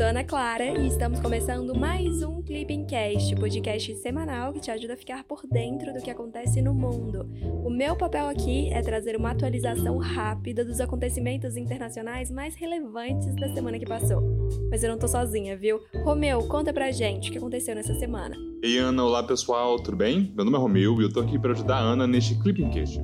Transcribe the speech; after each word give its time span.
Sou 0.00 0.06
Ana 0.06 0.24
Clara 0.24 0.64
e 0.64 0.86
estamos 0.86 1.20
começando 1.20 1.78
mais 1.78 2.22
um 2.22 2.40
Clipping 2.40 2.86
Cast, 2.86 3.36
podcast 3.36 3.94
semanal 3.96 4.50
que 4.50 4.58
te 4.58 4.70
ajuda 4.70 4.94
a 4.94 4.96
ficar 4.96 5.24
por 5.24 5.42
dentro 5.46 5.92
do 5.92 6.00
que 6.00 6.10
acontece 6.10 6.62
no 6.62 6.72
mundo. 6.72 7.28
O 7.62 7.68
meu 7.68 7.94
papel 7.94 8.26
aqui 8.26 8.72
é 8.72 8.80
trazer 8.80 9.14
uma 9.14 9.32
atualização 9.32 9.98
rápida 9.98 10.64
dos 10.64 10.80
acontecimentos 10.80 11.54
internacionais 11.54 12.30
mais 12.30 12.54
relevantes 12.54 13.36
da 13.36 13.52
semana 13.52 13.78
que 13.78 13.84
passou. 13.84 14.22
Mas 14.70 14.82
eu 14.82 14.90
não 14.90 14.98
tô 14.98 15.06
sozinha, 15.06 15.54
viu? 15.54 15.78
Romeu, 16.02 16.48
conta 16.48 16.72
pra 16.72 16.90
gente 16.90 17.28
o 17.28 17.32
que 17.32 17.36
aconteceu 17.36 17.74
nessa 17.74 17.92
semana. 17.96 18.34
Ei 18.62 18.78
Ana, 18.78 19.04
olá 19.04 19.22
pessoal, 19.22 19.76
tudo 19.82 19.98
bem? 19.98 20.32
Meu 20.34 20.46
nome 20.46 20.56
é 20.56 20.60
Romeu 20.60 20.98
e 20.98 21.04
eu 21.04 21.12
tô 21.12 21.20
aqui 21.20 21.38
para 21.38 21.52
ajudar 21.52 21.76
a 21.76 21.82
Ana 21.82 22.06
neste 22.06 22.40
Clipping 22.40 22.70
Cast. 22.70 23.02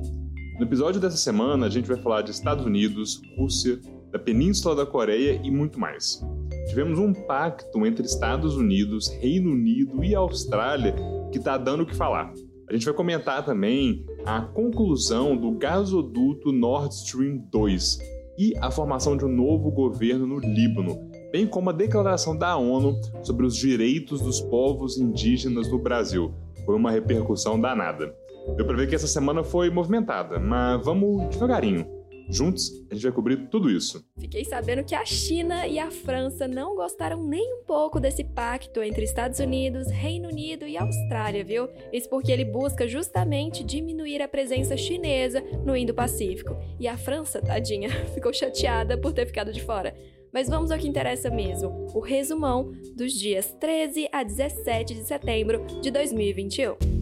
No 0.57 0.65
episódio 0.65 0.99
dessa 0.99 1.17
semana 1.17 1.67
a 1.67 1.69
gente 1.69 1.87
vai 1.87 2.01
falar 2.01 2.23
de 2.23 2.31
Estados 2.31 2.65
Unidos, 2.65 3.21
Rússia, 3.37 3.79
da 4.11 4.17
Península 4.17 4.75
da 4.75 4.85
Coreia 4.85 5.39
e 5.43 5.51
muito 5.51 5.79
mais 5.79 6.25
tivemos 6.67 6.99
um 6.99 7.13
pacto 7.13 7.85
entre 7.85 8.05
Estados 8.05 8.55
Unidos, 8.55 9.07
Reino 9.19 9.51
Unido 9.51 10.03
e 10.03 10.13
Austrália 10.13 10.95
que 11.31 11.37
está 11.37 11.57
dando 11.57 11.83
o 11.83 11.85
que 11.85 11.95
falar. 11.95 12.31
A 12.69 12.73
gente 12.73 12.85
vai 12.85 12.93
comentar 12.93 13.45
também 13.45 14.05
a 14.25 14.41
conclusão 14.41 15.37
do 15.37 15.51
gasoduto 15.51 16.51
Nord 16.51 16.93
Stream 16.93 17.37
2 17.49 17.97
e 18.37 18.53
a 18.59 18.69
formação 18.69 19.15
de 19.15 19.25
um 19.25 19.29
novo 19.29 19.71
governo 19.71 20.27
no 20.27 20.39
Líbano, 20.39 21.09
bem 21.31 21.47
como 21.47 21.69
a 21.69 21.73
declaração 21.73 22.37
da 22.37 22.57
ONU 22.57 22.99
sobre 23.23 23.45
os 23.45 23.55
direitos 23.55 24.21
dos 24.21 24.41
povos 24.41 24.97
indígenas 24.97 25.71
no 25.71 25.79
Brasil. 25.79 26.33
Foi 26.65 26.75
uma 26.75 26.91
repercussão 26.91 27.59
danada. 27.59 28.13
Deu 28.55 28.65
para 28.65 28.77
ver 28.77 28.87
que 28.87 28.95
essa 28.95 29.07
semana 29.07 29.43
foi 29.43 29.69
movimentada, 29.69 30.39
mas 30.39 30.83
vamos 30.83 31.29
devagarinho. 31.29 31.96
Juntos, 32.29 32.71
a 32.91 32.93
gente 32.93 33.03
vai 33.03 33.11
cobrir 33.11 33.47
tudo 33.49 33.69
isso. 33.69 34.05
Fiquei 34.19 34.43
sabendo 34.43 34.83
que 34.83 34.93
a 34.93 35.05
China 35.05 35.65
e 35.65 35.79
a 35.79 35.89
França 35.89 36.47
não 36.47 36.75
gostaram 36.75 37.23
nem 37.23 37.55
um 37.55 37.63
pouco 37.63 37.99
desse 37.99 38.23
pacto 38.23 38.81
entre 38.83 39.03
Estados 39.03 39.39
Unidos, 39.39 39.87
Reino 39.89 40.27
Unido 40.27 40.67
e 40.67 40.77
Austrália, 40.77 41.43
viu? 41.43 41.69
Isso 41.91 42.09
porque 42.09 42.31
ele 42.31 42.43
busca 42.43 42.87
justamente 42.87 43.63
diminuir 43.63 44.21
a 44.21 44.27
presença 44.27 44.75
chinesa 44.75 45.41
no 45.65 45.75
Indo-Pacífico. 45.75 46.55
E 46.79 46.87
a 46.87 46.97
França, 46.97 47.41
tadinha, 47.41 47.89
ficou 48.13 48.33
chateada 48.33 48.97
por 48.97 49.13
ter 49.13 49.25
ficado 49.25 49.53
de 49.53 49.61
fora. 49.61 49.95
Mas 50.33 50.49
vamos 50.49 50.71
ao 50.71 50.77
que 50.77 50.87
interessa 50.87 51.29
mesmo: 51.29 51.87
o 51.93 51.99
resumão 51.99 52.71
dos 52.95 53.13
dias 53.13 53.55
13 53.59 54.09
a 54.11 54.23
17 54.23 54.93
de 54.93 55.03
setembro 55.05 55.65
de 55.81 55.89
2021. 55.89 56.96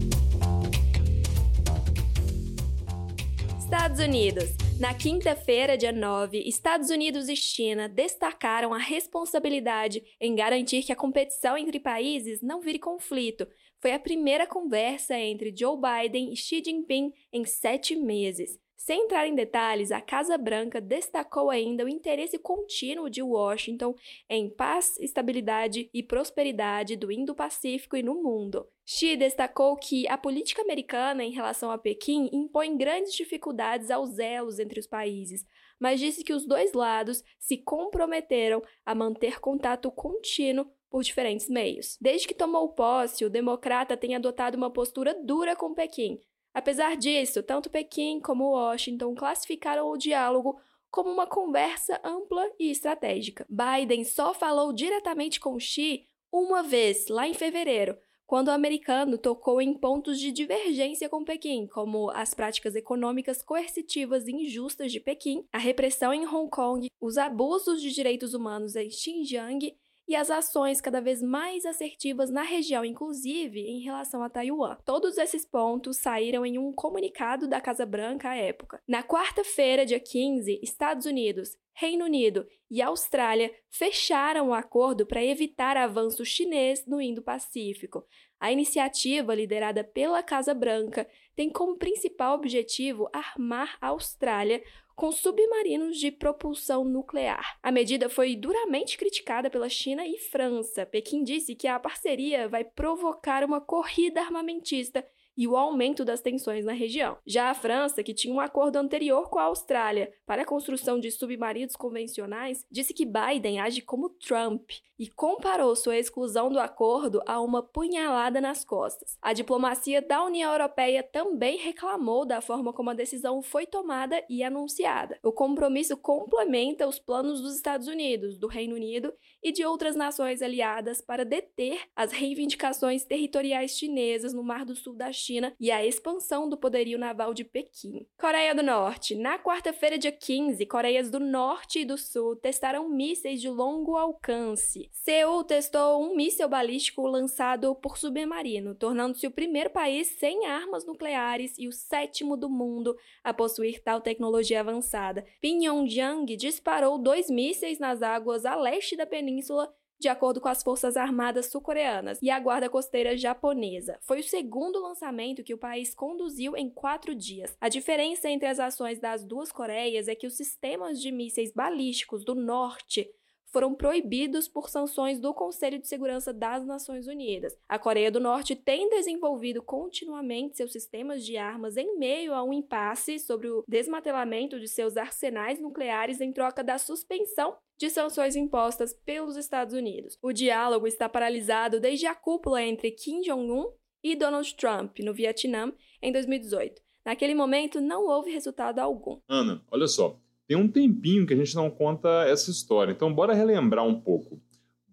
Estados 3.65 3.99
Unidos. 3.99 4.51
Na 4.79 4.93
quinta-feira, 4.93 5.75
dia 5.75 5.91
9, 5.91 6.37
Estados 6.47 6.91
Unidos 6.91 7.27
e 7.27 7.35
China 7.35 7.89
destacaram 7.89 8.71
a 8.75 8.77
responsabilidade 8.77 10.03
em 10.21 10.35
garantir 10.35 10.83
que 10.83 10.91
a 10.91 10.95
competição 10.95 11.57
entre 11.57 11.79
países 11.79 12.43
não 12.43 12.61
vire 12.61 12.77
conflito. 12.77 13.47
Foi 13.81 13.91
a 13.91 13.99
primeira 13.99 14.45
conversa 14.45 15.17
entre 15.17 15.51
Joe 15.57 15.77
Biden 15.81 16.31
e 16.31 16.37
Xi 16.37 16.61
Jinping 16.63 17.11
em 17.33 17.43
sete 17.43 17.95
meses. 17.95 18.59
Sem 18.77 19.05
entrar 19.05 19.27
em 19.27 19.33
detalhes, 19.33 19.91
a 19.91 20.01
Casa 20.01 20.37
Branca 20.37 20.81
destacou 20.81 21.49
ainda 21.49 21.85
o 21.85 21.89
interesse 21.89 22.37
contínuo 22.37 23.09
de 23.09 23.21
Washington 23.21 23.95
em 24.29 24.49
paz, 24.49 24.99
estabilidade 24.99 25.89
e 25.93 26.03
prosperidade 26.03 26.95
do 26.95 27.11
Indo-Pacífico 27.11 27.95
e 27.95 28.03
no 28.03 28.21
mundo. 28.21 28.67
Xi 28.85 29.15
destacou 29.15 29.75
que 29.75 30.07
a 30.07 30.17
política 30.17 30.61
americana 30.61 31.23
em 31.23 31.31
relação 31.31 31.71
a 31.71 31.77
Pequim 31.77 32.29
impõe 32.31 32.77
grandes 32.77 33.13
dificuldades 33.13 33.89
aos 33.89 34.19
elos 34.19 34.59
entre 34.59 34.79
os 34.79 34.85
países, 34.85 35.45
mas 35.79 35.99
disse 35.99 36.23
que 36.23 36.33
os 36.33 36.45
dois 36.45 36.73
lados 36.73 37.23
se 37.39 37.57
comprometeram 37.57 38.61
a 38.85 38.93
manter 38.93 39.39
contato 39.39 39.89
contínuo 39.89 40.67
por 40.89 41.01
diferentes 41.01 41.49
meios. 41.49 41.97
Desde 41.99 42.27
que 42.27 42.35
tomou 42.35 42.69
posse, 42.69 43.25
o 43.25 43.29
democrata 43.29 43.97
tem 43.97 44.15
adotado 44.15 44.55
uma 44.55 44.71
postura 44.71 45.15
dura 45.23 45.55
com 45.55 45.73
Pequim, 45.73 46.19
Apesar 46.55 46.95
disso, 46.95 47.43
tanto 47.43 47.69
Pequim 47.69 48.21
como 48.21 48.51
Washington 48.51 49.13
classificaram 49.13 49.91
o 49.91 49.97
diálogo 49.97 50.57
como 50.89 51.11
uma 51.11 51.27
conversa 51.27 51.99
ampla 52.01 52.49
e 52.57 52.71
estratégica. 52.71 53.45
Biden 53.49 54.05
só 54.05 54.33
falou 54.33 54.71
diretamente 54.71 55.37
com 55.37 55.59
Xi 55.59 56.07
uma 56.31 56.63
vez, 56.63 57.09
lá 57.09 57.27
em 57.27 57.33
fevereiro, 57.33 57.97
quando 58.25 58.47
o 58.47 58.51
americano 58.51 59.17
tocou 59.17 59.61
em 59.61 59.73
pontos 59.73 60.17
de 60.17 60.31
divergência 60.31 61.09
com 61.09 61.25
Pequim, 61.25 61.67
como 61.67 62.09
as 62.11 62.33
práticas 62.33 62.73
econômicas 62.73 63.43
coercitivas 63.43 64.25
e 64.25 64.31
injustas 64.31 64.93
de 64.93 65.01
Pequim, 65.01 65.45
a 65.51 65.57
repressão 65.57 66.13
em 66.13 66.25
Hong 66.25 66.49
Kong, 66.49 66.87
os 67.01 67.17
abusos 67.17 67.81
de 67.81 67.91
direitos 67.91 68.33
humanos 68.33 68.77
em 68.77 68.89
Xinjiang 68.89 69.77
e 70.07 70.15
as 70.15 70.29
ações 70.29 70.79
cada 70.81 71.01
vez 71.01 71.21
mais 71.21 71.65
assertivas 71.65 72.29
na 72.29 72.43
região, 72.43 72.85
inclusive 72.85 73.59
em 73.59 73.81
relação 73.81 74.21
a 74.23 74.29
Taiwan. 74.29 74.77
Todos 74.85 75.17
esses 75.17 75.45
pontos 75.45 75.97
saíram 75.97 76.45
em 76.45 76.57
um 76.57 76.71
comunicado 76.71 77.47
da 77.47 77.59
Casa 77.59 77.85
Branca 77.85 78.29
à 78.29 78.35
época. 78.35 78.81
Na 78.87 79.03
quarta-feira, 79.03 79.85
dia 79.85 79.99
15, 79.99 80.59
Estados 80.61 81.05
Unidos, 81.05 81.57
Reino 81.73 82.05
Unido 82.05 82.47
e 82.71 82.81
Austrália 82.81 83.53
fecharam 83.69 84.47
o 84.47 84.49
um 84.49 84.53
acordo 84.53 85.05
para 85.05 85.23
evitar 85.23 85.75
avanço 85.75 86.23
chinês 86.23 86.85
no 86.85 87.01
Indo-Pacífico. 87.01 88.05
A 88.39 88.51
iniciativa, 88.51 89.35
liderada 89.35 89.83
pela 89.83 90.23
Casa 90.23 90.53
Branca, 90.53 91.07
tem 91.35 91.49
como 91.49 91.77
principal 91.77 92.35
objetivo 92.35 93.09
armar 93.11 93.77
a 93.81 93.87
Austrália 93.87 94.63
com 94.95 95.11
submarinos 95.11 95.97
de 95.97 96.09
propulsão 96.09 96.85
nuclear. 96.85 97.57
A 97.61 97.71
medida 97.71 98.09
foi 98.09 98.35
duramente 98.35 98.97
criticada 98.97 99.49
pela 99.49 99.67
China 99.67 100.07
e 100.07 100.17
França. 100.17 100.85
Pequim 100.85 101.23
disse 101.23 101.53
que 101.53 101.67
a 101.67 101.79
parceria 101.79 102.47
vai 102.47 102.63
provocar 102.63 103.43
uma 103.43 103.59
corrida 103.59 104.21
armamentista 104.21 105.05
e 105.37 105.47
o 105.47 105.55
aumento 105.55 106.05
das 106.05 106.21
tensões 106.21 106.65
na 106.65 106.73
região. 106.73 107.17
Já 107.25 107.49
a 107.49 107.53
França, 107.53 108.03
que 108.03 108.13
tinha 108.13 108.33
um 108.33 108.39
acordo 108.39 108.77
anterior 108.77 109.29
com 109.29 109.39
a 109.39 109.43
Austrália 109.43 110.11
para 110.25 110.43
a 110.43 110.45
construção 110.45 110.99
de 110.99 111.11
submarinos 111.11 111.75
convencionais, 111.75 112.65
disse 112.71 112.93
que 112.93 113.05
Biden 113.05 113.59
age 113.59 113.81
como 113.81 114.09
Trump 114.09 114.69
e 114.97 115.07
comparou 115.09 115.75
sua 115.75 115.97
exclusão 115.97 116.49
do 116.49 116.59
acordo 116.59 117.21
a 117.25 117.41
uma 117.41 117.61
punhalada 117.61 118.39
nas 118.39 118.63
costas. 118.63 119.17
A 119.21 119.33
diplomacia 119.33 120.01
da 120.01 120.23
União 120.23 120.51
Europeia 120.51 121.03
também 121.03 121.57
reclamou 121.57 122.25
da 122.25 122.41
forma 122.41 122.71
como 122.71 122.89
a 122.89 122.93
decisão 122.93 123.41
foi 123.41 123.65
tomada 123.65 124.23
e 124.29 124.43
anunciada. 124.43 125.19
O 125.21 125.31
compromisso 125.31 125.97
complementa 125.97 126.87
os 126.87 126.97
planos 126.97 127.41
dos 127.41 127.55
Estados 127.55 127.87
Unidos, 127.87 128.37
do 128.37 128.47
Reino 128.47 128.75
Unido 128.75 129.13
e 129.45 129.51
de 129.51 129.63
outras 129.63 129.95
nações 129.95 130.41
aliadas 130.41 131.01
para 131.01 131.23
deter 131.23 131.79
as 131.95 132.11
reivindicações 132.11 133.03
territoriais 133.03 133.77
chinesas 133.77 134.33
no 134.33 134.43
Mar 134.43 134.65
do 134.65 134.75
Sul 134.75 134.95
da 134.95 135.11
China 135.11 135.55
e 135.59 135.69
a 135.69 135.85
expansão 135.85 136.49
do 136.49 136.57
poderio 136.57 136.97
naval 136.97 137.31
de 137.31 137.43
Pequim. 137.43 138.07
Coreia 138.17 138.55
do 138.55 138.63
Norte. 138.63 139.13
Na 139.13 139.37
quarta-feira, 139.37 139.99
dia 139.99 140.11
15, 140.11 140.65
Coreias 140.65 141.11
do 141.11 141.19
Norte 141.19 141.81
e 141.81 141.85
do 141.85 141.95
Sul 141.95 142.35
testaram 142.35 142.89
mísseis 142.89 143.39
de 143.39 143.47
longo 143.47 143.95
alcance 143.95 144.89
Seul 144.91 145.43
testou 145.43 146.01
um 146.01 146.15
míssil 146.15 146.49
balístico 146.49 147.05
lançado 147.05 147.75
por 147.75 147.95
submarino, 147.95 148.73
tornando-se 148.73 149.27
o 149.27 149.31
primeiro 149.31 149.69
país 149.69 150.07
sem 150.07 150.47
armas 150.47 150.83
nucleares 150.83 151.53
e 151.59 151.67
o 151.67 151.71
sétimo 151.71 152.35
do 152.35 152.49
mundo 152.49 152.97
a 153.23 153.31
possuir 153.31 153.79
tal 153.83 154.01
tecnologia 154.01 154.61
avançada. 154.61 155.23
Pyongyang 155.39 156.35
disparou 156.35 156.97
dois 156.97 157.29
mísseis 157.29 157.77
nas 157.77 158.01
águas 158.01 158.45
a 158.45 158.55
leste 158.55 158.95
da 158.95 159.05
península 159.35 159.73
de 159.97 160.09
acordo 160.09 160.41
com 160.41 160.49
as 160.49 160.61
Forças 160.61 160.97
Armadas 160.97 161.47
sul-coreanas 161.47 162.19
e 162.21 162.29
a 162.29 162.39
Guarda 162.39 162.69
Costeira 162.69 163.17
japonesa. 163.17 163.97
Foi 164.01 164.19
o 164.19 164.23
segundo 164.23 164.81
lançamento 164.81 165.43
que 165.43 165.53
o 165.53 165.57
país 165.57 165.95
conduziu 165.95 166.55
em 166.55 166.69
quatro 166.69 167.15
dias. 167.15 167.55
A 167.61 167.69
diferença 167.69 168.29
entre 168.29 168.47
as 168.47 168.59
ações 168.59 168.99
das 168.99 169.23
duas 169.23 169.51
Coreias 169.51 170.07
é 170.07 170.15
que 170.15 170.27
os 170.27 170.35
sistemas 170.35 171.01
de 171.01 171.11
mísseis 171.11 171.51
balísticos 171.51 172.25
do 172.25 172.35
norte 172.35 173.09
foram 173.55 173.73
proibidos 173.73 174.49
por 174.49 174.67
sanções 174.69 175.17
do 175.17 175.33
Conselho 175.33 175.79
de 175.79 175.87
Segurança 175.87 176.33
das 176.33 176.65
Nações 176.65 177.07
Unidas. 177.07 177.57
A 177.69 177.79
Coreia 177.79 178.11
do 178.11 178.19
Norte 178.19 178.53
tem 178.53 178.89
desenvolvido 178.89 179.61
continuamente 179.61 180.57
seus 180.57 180.73
sistemas 180.73 181.25
de 181.25 181.37
armas 181.37 181.77
em 181.77 181.97
meio 181.97 182.33
a 182.33 182.43
um 182.43 182.51
impasse 182.51 183.17
sobre 183.17 183.47
o 183.47 183.63
desmantelamento 183.65 184.59
de 184.59 184.67
seus 184.67 184.97
arsenais 184.97 185.57
nucleares 185.61 186.19
em 186.19 186.33
troca 186.33 186.61
da 186.61 186.77
suspensão 186.77 187.55
de 187.77 187.89
sanções 187.89 188.35
impostas 188.35 188.93
pelos 188.93 189.37
Estados 189.37 189.73
Unidos. 189.73 190.17
O 190.21 190.33
diálogo 190.33 190.85
está 190.85 191.07
paralisado 191.07 191.79
desde 191.79 192.07
a 192.07 192.13
cúpula 192.13 192.61
entre 192.61 192.91
Kim 192.91 193.21
Jong-un 193.21 193.71
e 194.03 194.17
Donald 194.17 194.53
Trump 194.55 194.99
no 194.99 195.13
Vietnã 195.13 195.71
em 196.01 196.11
2018. 196.11 196.81
Naquele 197.05 197.33
momento, 197.33 197.79
não 197.79 198.05
houve 198.05 198.31
resultado 198.31 198.79
algum. 198.79 199.21
Ana, 199.29 199.63
olha 199.71 199.87
só. 199.87 200.19
Tem 200.47 200.57
um 200.57 200.67
tempinho 200.67 201.25
que 201.25 201.33
a 201.33 201.37
gente 201.37 201.55
não 201.55 201.69
conta 201.69 202.07
essa 202.27 202.51
história, 202.51 202.91
então 202.91 203.13
bora 203.13 203.33
relembrar 203.33 203.85
um 203.85 203.99
pouco. 203.99 204.39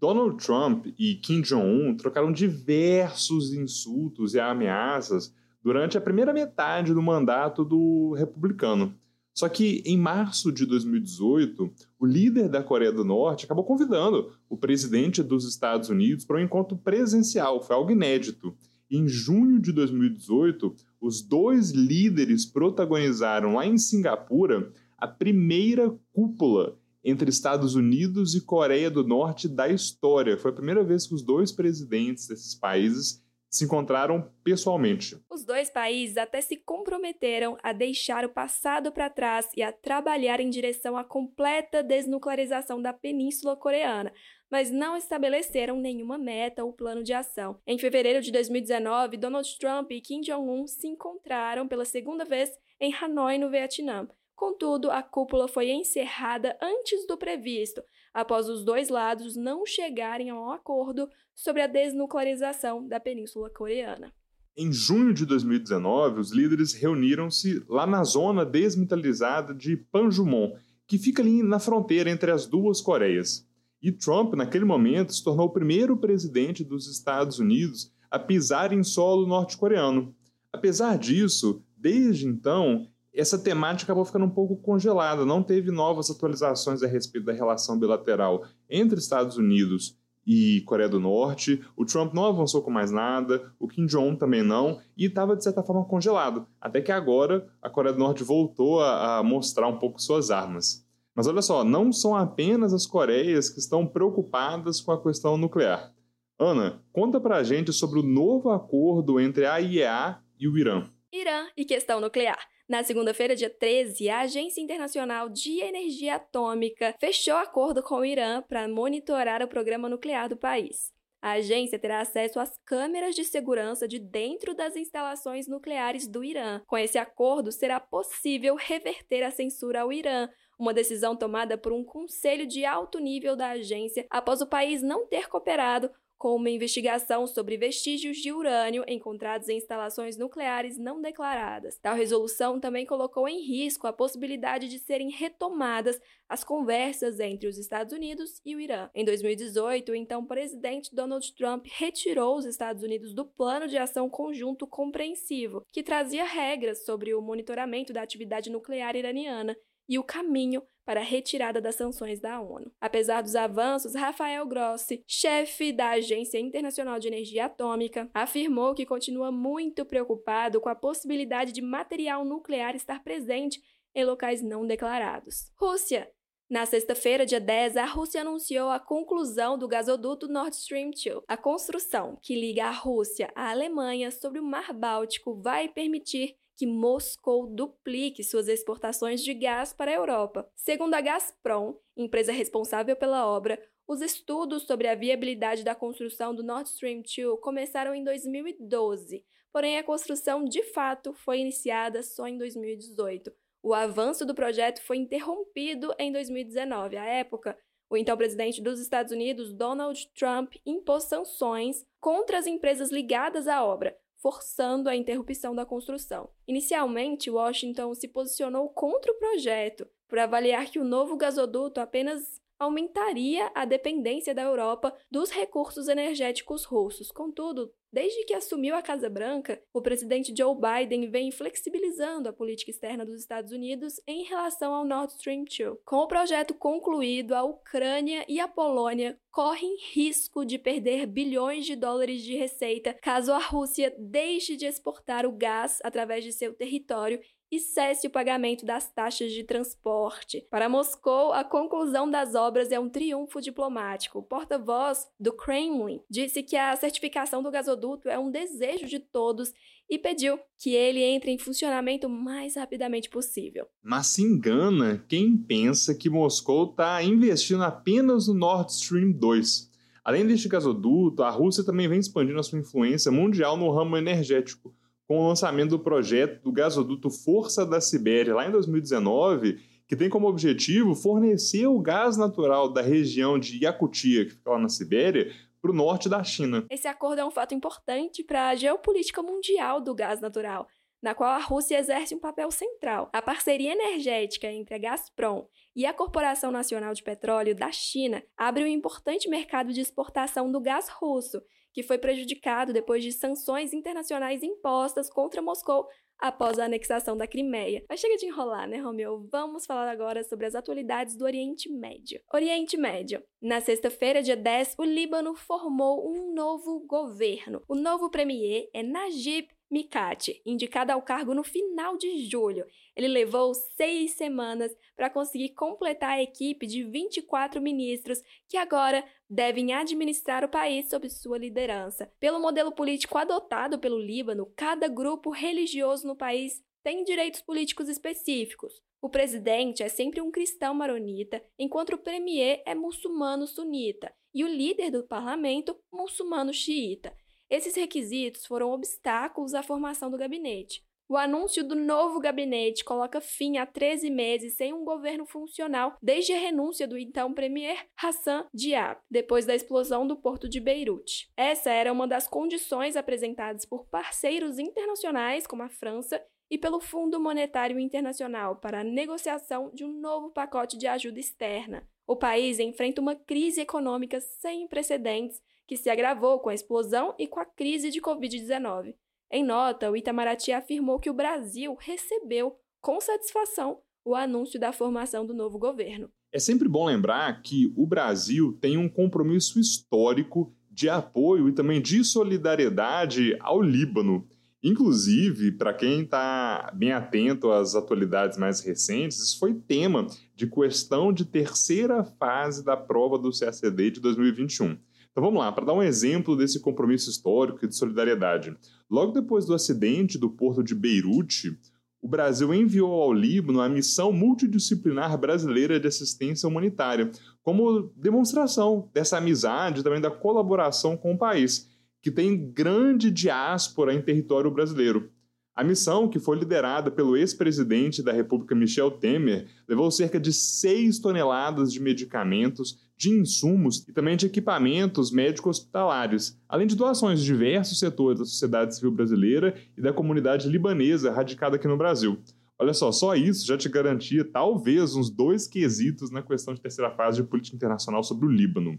Donald 0.00 0.44
Trump 0.44 0.86
e 0.98 1.14
Kim 1.14 1.42
Jong-un 1.42 1.96
trocaram 1.96 2.32
diversos 2.32 3.52
insultos 3.52 4.34
e 4.34 4.40
ameaças 4.40 5.32
durante 5.62 5.96
a 5.96 6.00
primeira 6.00 6.32
metade 6.32 6.92
do 6.92 7.00
mandato 7.00 7.64
do 7.64 8.12
republicano. 8.14 8.94
Só 9.34 9.48
que 9.48 9.82
em 9.86 9.96
março 9.96 10.52
de 10.52 10.66
2018, 10.66 11.70
o 11.98 12.04
líder 12.04 12.48
da 12.48 12.62
Coreia 12.62 12.92
do 12.92 13.04
Norte 13.04 13.44
acabou 13.44 13.64
convidando 13.64 14.32
o 14.48 14.56
presidente 14.56 15.22
dos 15.22 15.48
Estados 15.48 15.88
Unidos 15.88 16.24
para 16.24 16.36
um 16.36 16.44
encontro 16.44 16.76
presencial, 16.76 17.62
foi 17.62 17.74
algo 17.76 17.92
inédito. 17.92 18.54
Em 18.90 19.08
junho 19.08 19.58
de 19.58 19.72
2018, 19.72 20.74
os 21.00 21.22
dois 21.22 21.70
líderes 21.70 22.44
protagonizaram 22.44 23.54
lá 23.54 23.66
em 23.66 23.78
Singapura 23.78 24.70
a 25.02 25.08
primeira 25.08 25.92
cúpula 26.12 26.78
entre 27.04 27.28
Estados 27.28 27.74
Unidos 27.74 28.36
e 28.36 28.40
Coreia 28.40 28.88
do 28.88 29.02
Norte 29.02 29.48
da 29.48 29.68
história. 29.68 30.38
Foi 30.38 30.52
a 30.52 30.54
primeira 30.54 30.84
vez 30.84 31.08
que 31.08 31.14
os 31.14 31.24
dois 31.24 31.50
presidentes 31.50 32.28
desses 32.28 32.54
países 32.54 33.20
se 33.50 33.64
encontraram 33.64 34.30
pessoalmente. 34.44 35.20
Os 35.28 35.44
dois 35.44 35.68
países 35.68 36.16
até 36.16 36.40
se 36.40 36.56
comprometeram 36.56 37.58
a 37.64 37.72
deixar 37.72 38.24
o 38.24 38.28
passado 38.28 38.92
para 38.92 39.10
trás 39.10 39.48
e 39.56 39.62
a 39.62 39.72
trabalhar 39.72 40.38
em 40.38 40.48
direção 40.48 40.96
à 40.96 41.02
completa 41.02 41.82
desnuclearização 41.82 42.80
da 42.80 42.92
Península 42.92 43.56
Coreana, 43.56 44.12
mas 44.48 44.70
não 44.70 44.96
estabeleceram 44.96 45.80
nenhuma 45.80 46.16
meta 46.16 46.62
ou 46.62 46.72
plano 46.72 47.02
de 47.02 47.12
ação. 47.12 47.58
Em 47.66 47.76
fevereiro 47.76 48.22
de 48.22 48.30
2019, 48.30 49.16
Donald 49.16 49.58
Trump 49.58 49.90
e 49.90 50.00
Kim 50.00 50.20
Jong-un 50.20 50.68
se 50.68 50.86
encontraram 50.86 51.66
pela 51.66 51.84
segunda 51.84 52.24
vez 52.24 52.52
em 52.80 52.94
Hanoi, 52.94 53.36
no 53.36 53.50
Vietnã. 53.50 54.08
Contudo, 54.42 54.90
a 54.90 55.04
cúpula 55.04 55.46
foi 55.46 55.70
encerrada 55.70 56.58
antes 56.60 57.06
do 57.06 57.16
previsto, 57.16 57.80
após 58.12 58.48
os 58.48 58.64
dois 58.64 58.88
lados 58.88 59.36
não 59.36 59.64
chegarem 59.64 60.30
a 60.30 60.34
um 60.34 60.50
acordo 60.50 61.08
sobre 61.32 61.62
a 61.62 61.68
desnuclearização 61.68 62.84
da 62.88 62.98
Península 62.98 63.48
Coreana. 63.50 64.12
Em 64.56 64.72
junho 64.72 65.14
de 65.14 65.24
2019, 65.24 66.18
os 66.18 66.32
líderes 66.32 66.72
reuniram-se 66.72 67.64
lá 67.68 67.86
na 67.86 68.02
zona 68.02 68.44
desmilitarizada 68.44 69.54
de 69.54 69.76
Panjumon, 69.76 70.56
que 70.88 70.98
fica 70.98 71.22
ali 71.22 71.40
na 71.40 71.60
fronteira 71.60 72.10
entre 72.10 72.32
as 72.32 72.44
duas 72.44 72.80
Coreias. 72.80 73.48
E 73.80 73.92
Trump, 73.92 74.34
naquele 74.34 74.64
momento, 74.64 75.14
se 75.14 75.22
tornou 75.22 75.46
o 75.46 75.52
primeiro 75.52 75.96
presidente 75.96 76.64
dos 76.64 76.88
Estados 76.88 77.38
Unidos 77.38 77.92
a 78.10 78.18
pisar 78.18 78.72
em 78.72 78.82
solo 78.82 79.24
norte-coreano. 79.24 80.12
Apesar 80.52 80.98
disso, 80.98 81.64
desde 81.76 82.26
então, 82.26 82.91
essa 83.14 83.38
temática 83.38 83.90
acabou 83.90 84.04
ficando 84.04 84.24
um 84.24 84.30
pouco 84.30 84.56
congelada, 84.56 85.26
não 85.26 85.42
teve 85.42 85.70
novas 85.70 86.10
atualizações 86.10 86.82
a 86.82 86.86
respeito 86.86 87.26
da 87.26 87.32
relação 87.32 87.78
bilateral 87.78 88.44
entre 88.70 88.98
Estados 88.98 89.36
Unidos 89.36 89.98
e 90.26 90.62
Coreia 90.62 90.88
do 90.88 91.00
Norte. 91.00 91.62
O 91.76 91.84
Trump 91.84 92.14
não 92.14 92.24
avançou 92.24 92.62
com 92.62 92.70
mais 92.70 92.90
nada, 92.90 93.52
o 93.58 93.68
Kim 93.68 93.86
Jong-un 93.86 94.16
também 94.16 94.42
não, 94.42 94.80
e 94.96 95.06
estava 95.06 95.36
de 95.36 95.44
certa 95.44 95.62
forma 95.62 95.84
congelado. 95.84 96.46
Até 96.60 96.80
que 96.80 96.92
agora 96.92 97.48
a 97.60 97.68
Coreia 97.68 97.92
do 97.92 97.98
Norte 97.98 98.24
voltou 98.24 98.80
a, 98.80 99.18
a 99.18 99.22
mostrar 99.22 99.68
um 99.68 99.78
pouco 99.78 100.00
suas 100.00 100.30
armas. 100.30 100.86
Mas 101.14 101.26
olha 101.26 101.42
só, 101.42 101.62
não 101.62 101.92
são 101.92 102.16
apenas 102.16 102.72
as 102.72 102.86
Coreias 102.86 103.50
que 103.50 103.58
estão 103.58 103.86
preocupadas 103.86 104.80
com 104.80 104.92
a 104.92 105.02
questão 105.02 105.36
nuclear. 105.36 105.92
Ana, 106.38 106.82
conta 106.92 107.20
pra 107.20 107.42
gente 107.42 107.72
sobre 107.72 108.00
o 108.00 108.02
novo 108.02 108.50
acordo 108.50 109.20
entre 109.20 109.44
a 109.44 109.58
IEA 109.58 110.18
e 110.38 110.48
o 110.48 110.56
Irã. 110.56 110.84
Irã 111.12 111.46
e 111.56 111.64
questão 111.64 112.00
nuclear. 112.00 112.38
Na 112.72 112.82
segunda-feira, 112.82 113.36
dia 113.36 113.50
13, 113.50 114.08
a 114.08 114.20
Agência 114.20 114.58
Internacional 114.58 115.28
de 115.28 115.60
Energia 115.60 116.14
Atômica 116.14 116.94
fechou 116.98 117.36
acordo 117.36 117.82
com 117.82 117.96
o 117.96 118.04
Irã 118.04 118.40
para 118.40 118.66
monitorar 118.66 119.42
o 119.42 119.46
programa 119.46 119.90
nuclear 119.90 120.26
do 120.26 120.38
país. 120.38 120.90
A 121.20 121.32
agência 121.32 121.78
terá 121.78 122.00
acesso 122.00 122.40
às 122.40 122.58
câmeras 122.64 123.14
de 123.14 123.24
segurança 123.24 123.86
de 123.86 123.98
dentro 123.98 124.54
das 124.54 124.74
instalações 124.74 125.46
nucleares 125.46 126.08
do 126.08 126.24
Irã. 126.24 126.62
Com 126.66 126.78
esse 126.78 126.96
acordo, 126.96 127.52
será 127.52 127.78
possível 127.78 128.54
reverter 128.54 129.22
a 129.22 129.30
censura 129.30 129.82
ao 129.82 129.92
Irã, 129.92 130.30
uma 130.58 130.72
decisão 130.72 131.14
tomada 131.14 131.58
por 131.58 131.74
um 131.74 131.84
conselho 131.84 132.46
de 132.46 132.64
alto 132.64 132.98
nível 132.98 133.36
da 133.36 133.50
agência 133.50 134.06
após 134.08 134.40
o 134.40 134.48
país 134.48 134.82
não 134.82 135.06
ter 135.06 135.28
cooperado 135.28 135.90
com 136.22 136.36
uma 136.36 136.50
investigação 136.50 137.26
sobre 137.26 137.56
vestígios 137.56 138.18
de 138.18 138.30
urânio 138.30 138.84
encontrados 138.86 139.48
em 139.48 139.56
instalações 139.56 140.16
nucleares 140.16 140.78
não 140.78 141.02
declaradas. 141.02 141.80
Tal 141.82 141.96
resolução 141.96 142.60
também 142.60 142.86
colocou 142.86 143.28
em 143.28 143.40
risco 143.40 143.88
a 143.88 143.92
possibilidade 143.92 144.68
de 144.68 144.78
serem 144.78 145.10
retomadas 145.10 146.00
as 146.28 146.44
conversas 146.44 147.18
entre 147.18 147.48
os 147.48 147.58
Estados 147.58 147.92
Unidos 147.92 148.40
e 148.46 148.54
o 148.54 148.60
Irã. 148.60 148.88
Em 148.94 149.04
2018, 149.04 149.90
o 149.90 149.94
então 149.96 150.24
presidente 150.24 150.94
Donald 150.94 151.34
Trump 151.34 151.66
retirou 151.68 152.36
os 152.36 152.44
Estados 152.44 152.84
Unidos 152.84 153.12
do 153.12 153.26
Plano 153.26 153.66
de 153.66 153.76
Ação 153.76 154.08
Conjunto 154.08 154.64
Compreensivo, 154.64 155.66
que 155.72 155.82
trazia 155.82 156.24
regras 156.24 156.84
sobre 156.84 157.12
o 157.12 157.20
monitoramento 157.20 157.92
da 157.92 158.00
atividade 158.00 158.48
nuclear 158.48 158.94
iraniana 158.94 159.56
e 159.88 159.98
o 159.98 160.04
caminho 160.04 160.62
para 160.84 161.00
a 161.00 161.04
retirada 161.04 161.60
das 161.60 161.76
sanções 161.76 162.20
da 162.20 162.40
ONU. 162.40 162.72
Apesar 162.80 163.22
dos 163.22 163.36
avanços, 163.36 163.94
Rafael 163.94 164.46
Grossi, 164.46 165.02
chefe 165.06 165.72
da 165.72 165.90
Agência 165.90 166.38
Internacional 166.38 166.98
de 166.98 167.08
Energia 167.08 167.46
Atômica, 167.46 168.10
afirmou 168.12 168.74
que 168.74 168.86
continua 168.86 169.30
muito 169.30 169.84
preocupado 169.84 170.60
com 170.60 170.68
a 170.68 170.74
possibilidade 170.74 171.52
de 171.52 171.62
material 171.62 172.24
nuclear 172.24 172.74
estar 172.74 173.02
presente 173.02 173.60
em 173.94 174.04
locais 174.04 174.42
não 174.42 174.66
declarados. 174.66 175.50
Rússia. 175.56 176.10
Na 176.50 176.66
sexta-feira, 176.66 177.24
dia 177.24 177.40
10, 177.40 177.78
a 177.78 177.86
Rússia 177.86 178.20
anunciou 178.20 178.68
a 178.68 178.78
conclusão 178.78 179.56
do 179.56 179.66
gasoduto 179.66 180.28
Nord 180.28 180.54
Stream 180.54 180.90
2. 180.90 181.22
A 181.26 181.34
construção, 181.34 182.18
que 182.20 182.34
liga 182.34 182.66
a 182.66 182.70
Rússia 182.70 183.32
à 183.34 183.50
Alemanha 183.50 184.10
sobre 184.10 184.38
o 184.38 184.44
Mar 184.44 184.70
Báltico, 184.74 185.40
vai 185.40 185.68
permitir 185.68 186.36
que 186.62 186.66
Moscou 186.68 187.48
duplique 187.48 188.22
suas 188.22 188.46
exportações 188.46 189.20
de 189.20 189.34
gás 189.34 189.72
para 189.72 189.90
a 189.90 189.94
Europa. 189.94 190.48
Segundo 190.54 190.94
a 190.94 191.00
Gazprom, 191.00 191.74
empresa 191.96 192.30
responsável 192.30 192.94
pela 192.94 193.26
obra, 193.26 193.60
os 193.84 194.00
estudos 194.00 194.62
sobre 194.62 194.86
a 194.86 194.94
viabilidade 194.94 195.64
da 195.64 195.74
construção 195.74 196.32
do 196.32 196.44
Nord 196.44 196.68
Stream 196.68 197.02
2 197.02 197.40
começaram 197.40 197.92
em 197.96 198.04
2012, 198.04 199.24
porém 199.52 199.76
a 199.76 199.82
construção 199.82 200.44
de 200.44 200.62
fato 200.62 201.12
foi 201.12 201.40
iniciada 201.40 202.00
só 202.00 202.28
em 202.28 202.38
2018. 202.38 203.32
O 203.60 203.74
avanço 203.74 204.24
do 204.24 204.32
projeto 204.32 204.80
foi 204.82 204.98
interrompido 204.98 205.92
em 205.98 206.12
2019. 206.12 206.96
À 206.96 207.06
época, 207.06 207.58
o 207.90 207.96
então 207.96 208.16
presidente 208.16 208.62
dos 208.62 208.78
Estados 208.78 209.10
Unidos, 209.10 209.52
Donald 209.52 210.08
Trump, 210.14 210.54
impôs 210.64 211.02
sanções 211.02 211.84
contra 212.00 212.38
as 212.38 212.46
empresas 212.46 212.92
ligadas 212.92 213.48
à 213.48 213.64
obra, 213.64 213.98
forçando 214.22 214.88
a 214.88 214.94
interrupção 214.94 215.52
da 215.54 215.66
construção. 215.66 216.30
Inicialmente, 216.46 217.28
Washington 217.28 217.92
se 217.94 218.06
posicionou 218.06 218.68
contra 218.68 219.10
o 219.10 219.18
projeto, 219.18 219.86
por 220.08 220.18
avaliar 220.18 220.70
que 220.70 220.78
o 220.78 220.84
novo 220.84 221.16
gasoduto 221.16 221.80
apenas 221.80 222.40
aumentaria 222.58 223.50
a 223.52 223.64
dependência 223.64 224.32
da 224.32 224.42
Europa 224.42 224.96
dos 225.10 225.30
recursos 225.30 225.88
energéticos 225.88 226.64
russos. 226.64 227.10
Contudo, 227.10 227.74
desde 227.92 228.24
que 228.24 228.34
assumiu 228.34 228.74
a 228.74 228.82
Casa 228.82 229.10
Branca, 229.10 229.62
o 229.72 229.82
presidente 229.82 230.34
Joe 230.36 230.56
Biden 230.56 231.10
vem 231.10 231.30
flexibilizando 231.30 232.28
a 232.28 232.32
política 232.32 232.70
externa 232.70 233.04
dos 233.04 233.20
Estados 233.20 233.52
Unidos 233.52 234.00
em 234.06 234.24
relação 234.24 234.74
ao 234.74 234.84
Nord 234.84 235.12
Stream 235.12 235.44
2. 235.44 235.78
Com 235.84 235.96
o 235.96 236.08
projeto 236.08 236.54
concluído, 236.54 237.34
a 237.34 237.42
Ucrânia 237.42 238.24
e 238.28 238.40
a 238.40 238.48
Polônia 238.48 239.18
correm 239.30 239.76
risco 239.92 240.44
de 240.44 240.58
perder 240.58 241.06
bilhões 241.06 241.64
de 241.66 241.74
dólares 241.74 242.22
de 242.22 242.36
receita 242.36 242.94
caso 242.94 243.32
a 243.32 243.38
Rússia 243.38 243.94
deixe 243.98 244.56
de 244.56 244.66
exportar 244.66 245.26
o 245.26 245.32
gás 245.32 245.78
através 245.82 246.22
de 246.24 246.32
seu 246.32 246.54
território 246.54 247.20
e 247.52 247.60
cesse 247.60 248.06
o 248.06 248.10
pagamento 248.10 248.64
das 248.64 248.90
taxas 248.90 249.30
de 249.30 249.44
transporte. 249.44 250.46
Para 250.50 250.70
Moscou, 250.70 251.34
a 251.34 251.44
conclusão 251.44 252.10
das 252.10 252.34
obras 252.34 252.72
é 252.72 252.80
um 252.80 252.88
triunfo 252.88 253.42
diplomático. 253.42 254.20
O 254.20 254.22
porta-voz 254.22 255.06
do 255.20 255.34
Kremlin 255.34 256.00
disse 256.08 256.42
que 256.42 256.56
a 256.56 256.74
certificação 256.74 257.42
do 257.42 257.50
gasoduto 257.50 258.08
é 258.08 258.18
um 258.18 258.30
desejo 258.30 258.86
de 258.86 258.98
todos 258.98 259.52
e 259.90 259.98
pediu 259.98 260.38
que 260.56 260.74
ele 260.74 261.02
entre 261.02 261.30
em 261.30 261.36
funcionamento 261.36 262.06
o 262.06 262.10
mais 262.10 262.56
rapidamente 262.56 263.10
possível. 263.10 263.66
Mas 263.82 264.06
se 264.06 264.22
engana 264.22 265.04
quem 265.06 265.36
pensa 265.36 265.94
que 265.94 266.08
Moscou 266.08 266.70
está 266.70 267.02
investindo 267.02 267.64
apenas 267.64 268.28
no 268.28 268.34
Nord 268.34 268.72
Stream 268.72 269.12
2. 269.12 269.70
Além 270.02 270.26
deste 270.26 270.48
gasoduto, 270.48 271.22
a 271.22 271.28
Rússia 271.28 271.62
também 271.62 271.86
vem 271.86 272.00
expandindo 272.00 272.40
a 272.40 272.42
sua 272.42 272.60
influência 272.60 273.12
mundial 273.12 273.58
no 273.58 273.70
ramo 273.70 273.98
energético 273.98 274.74
com 275.12 275.18
o 275.18 275.28
lançamento 275.28 275.68
do 275.68 275.78
projeto 275.78 276.42
do 276.42 276.50
gasoduto 276.50 277.10
Força 277.10 277.66
da 277.66 277.82
Sibéria, 277.82 278.34
lá 278.34 278.48
em 278.48 278.50
2019, 278.50 279.60
que 279.86 279.94
tem 279.94 280.08
como 280.08 280.26
objetivo 280.26 280.94
fornecer 280.94 281.66
o 281.66 281.78
gás 281.78 282.16
natural 282.16 282.72
da 282.72 282.80
região 282.80 283.38
de 283.38 283.62
Yakutia, 283.62 284.24
que 284.24 284.30
fica 284.30 284.52
lá 284.52 284.58
na 284.58 284.70
Sibéria, 284.70 285.30
para 285.60 285.70
o 285.70 285.74
norte 285.74 286.08
da 286.08 286.24
China. 286.24 286.64
Esse 286.70 286.88
acordo 286.88 287.20
é 287.20 287.24
um 287.26 287.30
fato 287.30 287.54
importante 287.54 288.24
para 288.24 288.48
a 288.48 288.54
geopolítica 288.54 289.22
mundial 289.22 289.82
do 289.82 289.94
gás 289.94 290.18
natural. 290.18 290.66
na 291.02 291.16
qual 291.16 291.30
a 291.30 291.38
Rússia 291.38 291.80
exerce 291.80 292.14
um 292.14 292.20
papel 292.20 292.48
central. 292.52 293.10
A 293.12 293.20
parceria 293.20 293.72
energética 293.72 294.46
entre 294.46 294.76
a 294.76 294.78
Gazprom 294.78 295.48
e 295.74 295.84
a 295.84 295.92
Corporação 295.92 296.52
Nacional 296.52 296.94
de 296.94 297.02
Petróleo 297.02 297.56
da 297.56 297.72
China 297.72 298.22
abre 298.36 298.62
um 298.62 298.68
importante 298.68 299.28
mercado 299.28 299.72
de 299.72 299.80
exportação 299.80 300.50
do 300.52 300.60
gás 300.60 300.88
russo, 300.88 301.42
que 301.72 301.82
foi 301.82 301.98
prejudicado 301.98 302.72
depois 302.72 303.02
de 303.02 303.12
sanções 303.12 303.72
internacionais 303.72 304.42
impostas 304.42 305.08
contra 305.10 305.42
Moscou 305.42 305.86
após 306.22 306.58
a 306.58 306.66
anexação 306.66 307.16
da 307.16 307.26
Crimeia. 307.26 307.84
Mas 307.88 307.98
chega 307.98 308.16
de 308.16 308.26
enrolar, 308.26 308.68
né, 308.68 308.78
Romeu? 308.78 309.26
Vamos 309.30 309.66
falar 309.66 309.90
agora 309.90 310.22
sobre 310.22 310.46
as 310.46 310.54
atualidades 310.54 311.16
do 311.16 311.24
Oriente 311.24 311.68
Médio. 311.68 312.20
Oriente 312.32 312.76
Médio. 312.76 313.22
Na 313.40 313.60
sexta-feira, 313.60 314.22
dia 314.22 314.36
10, 314.36 314.76
o 314.78 314.84
Líbano 314.84 315.34
formou 315.34 316.08
um 316.08 316.32
novo 316.32 316.86
governo. 316.86 317.60
O 317.68 317.74
novo 317.74 318.08
premier 318.08 318.68
é 318.72 318.84
Najib 318.84 319.48
Mikati, 319.72 320.42
indicado 320.44 320.92
ao 320.92 321.00
cargo 321.00 321.34
no 321.34 321.42
final 321.42 321.96
de 321.96 322.26
julho. 322.28 322.66
Ele 322.94 323.08
levou 323.08 323.54
seis 323.54 324.10
semanas 324.12 324.70
para 324.94 325.08
conseguir 325.08 325.54
completar 325.54 326.10
a 326.10 326.22
equipe 326.22 326.66
de 326.66 326.84
24 326.84 327.58
ministros 327.58 328.20
que 328.46 328.58
agora 328.58 329.02
devem 329.30 329.72
administrar 329.72 330.44
o 330.44 330.48
país 330.50 330.90
sob 330.90 331.08
sua 331.08 331.38
liderança. 331.38 332.12
Pelo 332.20 332.38
modelo 332.38 332.70
político 332.70 333.16
adotado 333.16 333.78
pelo 333.78 333.98
Líbano, 333.98 334.52
cada 334.54 334.88
grupo 334.88 335.30
religioso 335.30 336.06
no 336.06 336.14
país 336.14 336.62
tem 336.82 337.02
direitos 337.02 337.40
políticos 337.40 337.88
específicos. 337.88 338.74
O 339.00 339.08
presidente 339.08 339.82
é 339.82 339.88
sempre 339.88 340.20
um 340.20 340.30
cristão 340.30 340.74
maronita, 340.74 341.42
enquanto 341.58 341.94
o 341.94 341.98
premier 341.98 342.62
é 342.66 342.74
muçulmano 342.74 343.46
sunita 343.46 344.12
e 344.34 344.44
o 344.44 344.48
líder 344.48 344.90
do 344.90 345.02
parlamento 345.02 345.76
muçulmano 345.90 346.52
xiita. 346.52 347.16
Esses 347.52 347.76
requisitos 347.76 348.46
foram 348.46 348.72
obstáculos 348.72 349.52
à 349.52 349.62
formação 349.62 350.10
do 350.10 350.16
gabinete. 350.16 350.82
O 351.06 351.18
anúncio 351.18 351.62
do 351.62 351.74
novo 351.74 352.18
gabinete 352.18 352.82
coloca 352.82 353.20
fim 353.20 353.58
a 353.58 353.66
13 353.66 354.08
meses 354.08 354.54
sem 354.54 354.72
um 354.72 354.86
governo 354.86 355.26
funcional 355.26 355.94
desde 356.00 356.32
a 356.32 356.38
renúncia 356.38 356.88
do 356.88 356.96
então 356.96 357.34
premier 357.34 357.76
Hassan 358.02 358.46
Diab, 358.54 358.98
depois 359.10 359.44
da 359.44 359.54
explosão 359.54 360.06
do 360.06 360.16
porto 360.16 360.48
de 360.48 360.60
Beirute. 360.60 361.30
Essa 361.36 361.70
era 361.70 361.92
uma 361.92 362.08
das 362.08 362.26
condições 362.26 362.96
apresentadas 362.96 363.66
por 363.66 363.84
parceiros 363.84 364.58
internacionais 364.58 365.46
como 365.46 365.62
a 365.62 365.68
França 365.68 366.24
e 366.50 366.56
pelo 366.56 366.80
Fundo 366.80 367.20
Monetário 367.20 367.78
Internacional 367.78 368.56
para 368.56 368.80
a 368.80 368.84
negociação 368.84 369.70
de 369.74 369.84
um 369.84 369.92
novo 369.92 370.30
pacote 370.30 370.78
de 370.78 370.86
ajuda 370.86 371.20
externa. 371.20 371.86
O 372.06 372.16
país 372.16 372.58
enfrenta 372.58 373.02
uma 373.02 373.14
crise 373.14 373.60
econômica 373.60 374.22
sem 374.22 374.66
precedentes 374.66 375.42
que 375.66 375.76
se 375.76 375.90
agravou 375.90 376.40
com 376.40 376.48
a 376.48 376.54
explosão 376.54 377.14
e 377.18 377.26
com 377.26 377.40
a 377.40 377.44
crise 377.44 377.90
de 377.90 378.00
Covid-19. 378.00 378.94
Em 379.30 379.44
nota, 379.44 379.90
o 379.90 379.96
Itamaraty 379.96 380.52
afirmou 380.52 380.98
que 380.98 381.08
o 381.08 381.14
Brasil 381.14 381.74
recebeu, 381.80 382.56
com 382.80 383.00
satisfação, 383.00 383.80
o 384.04 384.14
anúncio 384.14 384.58
da 384.58 384.72
formação 384.72 385.24
do 385.24 385.32
novo 385.32 385.58
governo. 385.58 386.10
É 386.32 386.38
sempre 386.38 386.68
bom 386.68 386.86
lembrar 386.86 387.42
que 387.42 387.72
o 387.76 387.86
Brasil 387.86 388.56
tem 388.60 388.76
um 388.76 388.88
compromisso 388.88 389.60
histórico 389.60 390.54
de 390.70 390.88
apoio 390.88 391.48
e 391.48 391.52
também 391.52 391.80
de 391.80 392.02
solidariedade 392.02 393.36
ao 393.40 393.60
Líbano. 393.60 394.26
Inclusive, 394.62 395.52
para 395.52 395.74
quem 395.74 396.02
está 396.02 396.72
bem 396.74 396.92
atento 396.92 397.50
às 397.50 397.74
atualidades 397.74 398.38
mais 398.38 398.60
recentes, 398.60 399.18
isso 399.18 399.38
foi 399.38 399.54
tema 399.54 400.06
de 400.36 400.46
questão 400.46 401.12
de 401.12 401.24
terceira 401.24 402.04
fase 402.04 402.64
da 402.64 402.76
prova 402.76 403.18
do 403.18 403.30
CACD 403.30 403.90
de 403.90 404.00
2021. 404.00 404.78
Então 405.12 405.22
vamos 405.22 405.40
lá, 405.40 405.52
para 405.52 405.66
dar 405.66 405.74
um 405.74 405.82
exemplo 405.82 406.34
desse 406.34 406.58
compromisso 406.58 407.10
histórico 407.10 407.62
e 407.62 407.68
de 407.68 407.76
solidariedade. 407.76 408.56
Logo 408.90 409.12
depois 409.12 409.44
do 409.44 409.52
acidente 409.52 410.18
do 410.18 410.30
porto 410.30 410.64
de 410.64 410.74
Beirute, 410.74 411.58
o 412.00 412.08
Brasil 412.08 412.52
enviou 412.52 412.90
ao 412.90 413.12
Líbano 413.12 413.60
a 413.60 413.68
missão 413.68 414.10
multidisciplinar 414.10 415.16
brasileira 415.18 415.78
de 415.78 415.86
assistência 415.86 416.48
humanitária, 416.48 417.12
como 417.42 417.92
demonstração 417.94 418.88
dessa 418.94 419.18
amizade 419.18 419.80
e 419.80 419.84
também 419.84 420.00
da 420.00 420.10
colaboração 420.10 420.96
com 420.96 421.12
o 421.12 421.18
país, 421.18 421.70
que 422.00 422.10
tem 422.10 422.50
grande 422.50 423.10
diáspora 423.10 423.92
em 423.94 424.00
território 424.00 424.50
brasileiro. 424.50 425.10
A 425.54 425.62
missão, 425.62 426.08
que 426.08 426.18
foi 426.18 426.38
liderada 426.38 426.90
pelo 426.90 427.14
ex-presidente 427.14 428.02
da 428.02 428.10
República 428.10 428.54
Michel 428.54 428.90
Temer, 428.92 429.46
levou 429.68 429.90
cerca 429.90 430.18
de 430.18 430.32
6 430.32 430.98
toneladas 430.98 431.70
de 431.70 431.78
medicamentos, 431.78 432.90
de 433.02 433.10
insumos 433.10 433.84
e 433.88 433.92
também 433.92 434.16
de 434.16 434.26
equipamentos 434.26 435.10
médico-hospitalares, 435.10 436.40
além 436.48 436.68
de 436.68 436.76
doações 436.76 437.18
de 437.18 437.26
diversos 437.26 437.80
setores 437.80 438.20
da 438.20 438.24
sociedade 438.24 438.76
civil 438.76 438.92
brasileira 438.92 439.56
e 439.76 439.82
da 439.82 439.92
comunidade 439.92 440.48
libanesa 440.48 441.10
radicada 441.10 441.56
aqui 441.56 441.66
no 441.66 441.76
Brasil. 441.76 442.20
Olha 442.56 442.72
só, 442.72 442.92
só 442.92 443.16
isso 443.16 443.44
já 443.44 443.58
te 443.58 443.68
garantia 443.68 444.24
talvez 444.24 444.94
uns 444.94 445.10
dois 445.10 445.48
quesitos 445.48 446.12
na 446.12 446.22
questão 446.22 446.54
de 446.54 446.60
terceira 446.60 446.92
fase 446.92 447.20
de 447.20 447.28
política 447.28 447.56
internacional 447.56 448.04
sobre 448.04 448.26
o 448.26 448.30
Líbano. 448.30 448.78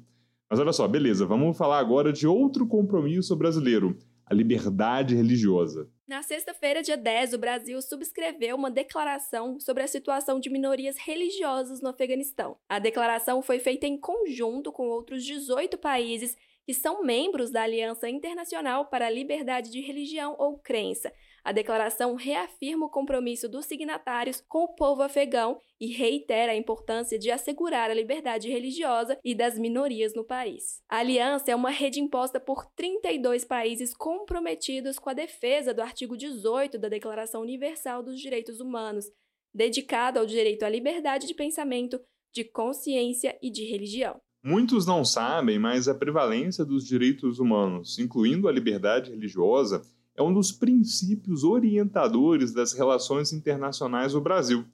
Mas 0.49 0.57
olha 0.57 0.71
só, 0.71 0.87
beleza, 0.87 1.25
vamos 1.25 1.57
falar 1.57 1.79
agora 1.79 2.13
de 2.13 2.25
outro 2.25 2.65
compromisso 2.65 3.35
brasileiro, 3.35 3.97
a 4.25 4.33
liberdade 4.33 5.15
religiosa. 5.15 5.89
Na 6.05 6.21
sexta-feira, 6.21 6.83
dia 6.83 6.97
10, 6.97 7.33
o 7.33 7.37
Brasil 7.37 7.81
subscreveu 7.81 8.57
uma 8.57 8.69
declaração 8.69 9.57
sobre 9.57 9.83
a 9.83 9.87
situação 9.87 10.37
de 10.37 10.49
minorias 10.49 10.97
religiosas 10.97 11.81
no 11.81 11.87
Afeganistão. 11.87 12.57
A 12.67 12.77
declaração 12.77 13.41
foi 13.41 13.57
feita 13.57 13.87
em 13.87 13.97
conjunto 13.97 14.69
com 14.69 14.89
outros 14.89 15.23
18 15.23 15.77
países 15.77 16.35
que 16.65 16.73
são 16.73 17.03
membros 17.03 17.51
da 17.51 17.63
Aliança 17.63 18.09
Internacional 18.09 18.87
para 18.87 19.07
a 19.07 19.09
Liberdade 19.09 19.71
de 19.71 19.79
Religião 19.79 20.35
ou 20.37 20.59
Crença, 20.59 21.13
a 21.43 21.51
declaração 21.51 22.15
reafirma 22.15 22.85
o 22.85 22.89
compromisso 22.89 23.49
dos 23.49 23.65
signatários 23.65 24.41
com 24.47 24.63
o 24.63 24.75
povo 24.75 25.01
afegão 25.01 25.59
e 25.79 25.87
reitera 25.87 26.53
a 26.53 26.55
importância 26.55 27.19
de 27.19 27.29
assegurar 27.29 27.91
a 27.91 27.93
liberdade 27.93 28.49
religiosa 28.49 29.19
e 29.23 29.35
das 29.35 29.59
minorias 29.59 30.13
no 30.15 30.23
país. 30.23 30.81
A 30.87 30.99
aliança 30.99 31.51
é 31.51 31.55
uma 31.55 31.69
rede 31.69 31.99
imposta 31.99 32.39
por 32.39 32.65
32 32.75 33.43
países 33.43 33.93
comprometidos 33.93 34.97
com 34.97 35.09
a 35.09 35.13
defesa 35.13 35.73
do 35.73 35.81
artigo 35.81 36.15
18 36.15 36.79
da 36.79 36.87
Declaração 36.87 37.41
Universal 37.41 38.01
dos 38.01 38.21
Direitos 38.21 38.61
Humanos, 38.61 39.05
dedicado 39.53 40.19
ao 40.19 40.25
direito 40.25 40.63
à 40.63 40.69
liberdade 40.69 41.27
de 41.27 41.33
pensamento, 41.33 41.99
de 42.33 42.45
consciência 42.45 43.37
e 43.41 43.51
de 43.51 43.65
religião. 43.65 44.19
Muitos 44.41 44.85
não 44.85 45.05
sabem, 45.05 45.59
mas 45.59 45.87
a 45.87 45.95
prevalência 45.95 46.65
dos 46.65 46.85
direitos 46.85 47.39
humanos, 47.39 47.97
incluindo 47.99 48.47
a 48.47 48.51
liberdade 48.51 49.11
religiosa, 49.11 49.81
é 50.15 50.21
um 50.21 50.33
dos 50.33 50.51
princípios 50.51 51.43
orientadores 51.43 52.53
das 52.53 52.73
relações 52.73 53.33
internacionais 53.33 54.13
do 54.13 54.21
Brasil, 54.21 54.65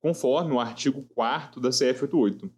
conforme 0.00 0.52
o 0.52 0.60
artigo 0.60 1.02
4 1.14 1.60
da 1.60 1.70
CF88. 1.70 2.50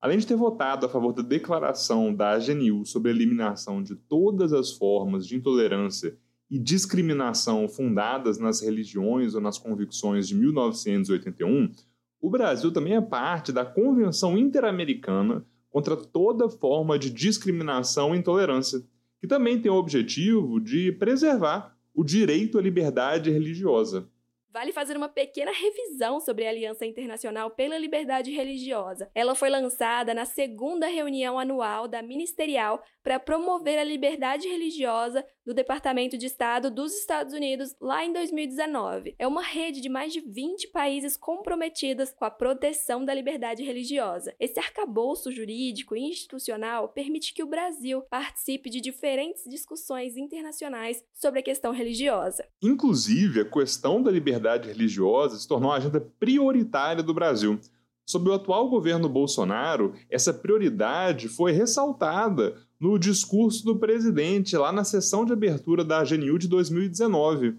Além 0.00 0.18
de 0.18 0.26
ter 0.26 0.36
votado 0.36 0.86
a 0.86 0.88
favor 0.88 1.12
da 1.12 1.22
declaração 1.22 2.14
da 2.14 2.32
AGNU 2.32 2.84
sobre 2.84 3.10
a 3.10 3.14
eliminação 3.14 3.82
de 3.82 3.94
todas 3.94 4.52
as 4.52 4.72
formas 4.72 5.26
de 5.26 5.36
intolerância 5.36 6.16
e 6.50 6.58
discriminação 6.58 7.68
fundadas 7.68 8.38
nas 8.38 8.60
religiões 8.60 9.34
ou 9.34 9.40
nas 9.40 9.58
convicções 9.58 10.28
de 10.28 10.34
1981, 10.34 11.72
o 12.20 12.30
Brasil 12.30 12.70
também 12.70 12.94
é 12.94 13.00
parte 13.00 13.52
da 13.52 13.64
Convenção 13.64 14.36
Interamericana 14.38 15.44
contra 15.70 15.96
toda 15.96 16.48
forma 16.48 16.98
de 16.98 17.10
discriminação 17.10 18.14
e 18.14 18.18
intolerância, 18.18 18.82
que 19.20 19.26
também 19.26 19.60
tem 19.60 19.70
o 19.70 19.76
objetivo 19.76 20.60
de 20.60 20.92
preservar 20.92 21.73
o 21.94 22.02
direito 22.02 22.58
à 22.58 22.62
liberdade 22.62 23.30
religiosa. 23.30 24.08
Vale 24.54 24.70
fazer 24.70 24.96
uma 24.96 25.08
pequena 25.08 25.50
revisão 25.50 26.20
sobre 26.20 26.46
a 26.46 26.50
Aliança 26.50 26.86
Internacional 26.86 27.50
pela 27.50 27.76
Liberdade 27.76 28.30
Religiosa. 28.30 29.10
Ela 29.12 29.34
foi 29.34 29.50
lançada 29.50 30.14
na 30.14 30.24
segunda 30.24 30.86
reunião 30.86 31.40
anual 31.40 31.88
da 31.88 32.00
Ministerial 32.00 32.80
para 33.02 33.18
promover 33.18 33.80
a 33.80 33.84
liberdade 33.84 34.46
religiosa 34.46 35.26
do 35.44 35.52
Departamento 35.52 36.16
de 36.16 36.26
Estado 36.26 36.70
dos 36.70 36.94
Estados 36.94 37.34
Unidos 37.34 37.74
lá 37.80 38.04
em 38.04 38.12
2019. 38.12 39.16
É 39.18 39.26
uma 39.26 39.42
rede 39.42 39.80
de 39.80 39.88
mais 39.88 40.12
de 40.12 40.20
20 40.20 40.68
países 40.68 41.16
comprometidos 41.16 42.12
com 42.12 42.24
a 42.24 42.30
proteção 42.30 43.04
da 43.04 43.12
liberdade 43.12 43.62
religiosa. 43.64 44.32
Esse 44.38 44.60
arcabouço 44.60 45.32
jurídico 45.32 45.96
e 45.96 46.00
institucional 46.00 46.88
permite 46.88 47.34
que 47.34 47.42
o 47.42 47.48
Brasil 47.48 48.02
participe 48.02 48.70
de 48.70 48.80
diferentes 48.80 49.42
discussões 49.50 50.16
internacionais 50.16 51.04
sobre 51.12 51.40
a 51.40 51.42
questão 51.42 51.72
religiosa. 51.72 52.46
Inclusive, 52.62 53.40
a 53.40 53.44
questão 53.44 54.00
da 54.00 54.12
liberdade 54.12 54.43
religiosa 54.66 55.38
se 55.38 55.48
tornou 55.48 55.72
a 55.72 55.76
agenda 55.76 56.00
prioritária 56.18 57.02
do 57.02 57.14
Brasil. 57.14 57.58
Sob 58.06 58.28
o 58.28 58.34
atual 58.34 58.68
governo 58.68 59.08
Bolsonaro, 59.08 59.94
essa 60.10 60.32
prioridade 60.32 61.28
foi 61.28 61.52
ressaltada 61.52 62.54
no 62.78 62.98
discurso 62.98 63.64
do 63.64 63.78
presidente 63.78 64.56
lá 64.56 64.70
na 64.70 64.84
sessão 64.84 65.24
de 65.24 65.32
abertura 65.32 65.82
da 65.82 66.00
AGNU 66.00 66.38
de 66.38 66.46
2019, 66.46 67.56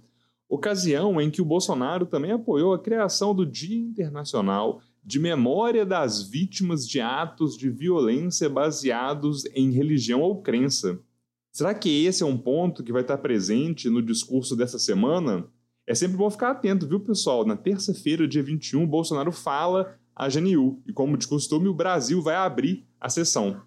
ocasião 0.47 1.19
em 1.19 1.31
que 1.31 1.41
o 1.41 1.45
Bolsonaro 1.45 2.05
também 2.05 2.31
apoiou 2.31 2.73
a 2.73 2.79
criação 2.79 3.33
do 3.33 3.45
Dia 3.45 3.77
Internacional 3.77 4.81
de 5.03 5.19
Memória 5.19 5.85
das 5.85 6.21
Vítimas 6.21 6.87
de 6.87 6.99
Atos 6.99 7.57
de 7.57 7.69
Violência 7.69 8.49
Baseados 8.49 9.45
em 9.53 9.71
Religião 9.71 10.21
ou 10.21 10.41
Crença. 10.41 10.99
Será 11.51 11.73
que 11.73 12.05
esse 12.05 12.21
é 12.21 12.25
um 12.25 12.37
ponto 12.37 12.83
que 12.83 12.91
vai 12.91 13.01
estar 13.01 13.17
presente 13.17 13.89
no 13.89 14.01
discurso 14.01 14.55
dessa 14.55 14.77
semana? 14.77 15.47
É 15.87 15.93
sempre 15.93 16.17
bom 16.17 16.29
ficar 16.31 16.51
atento, 16.51 16.87
viu, 16.87 16.99
pessoal? 16.99 17.45
Na 17.45 17.55
terça-feira, 17.55 18.27
dia 18.27 18.41
21, 18.41 18.87
Bolsonaro 18.87 19.31
fala 19.31 19.99
a 20.15 20.27
GNU 20.27 20.81
e, 20.87 20.91
como 20.91 21.17
de 21.17 21.27
costume, 21.27 21.67
o 21.67 21.73
Brasil 21.73 22.21
vai 22.21 22.35
abrir 22.35 22.87
a 22.99 23.07
sessão. 23.07 23.61